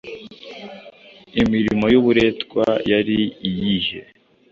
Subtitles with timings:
[1.41, 3.19] Imirimo y'uburetwa yari
[3.49, 3.99] iyihe?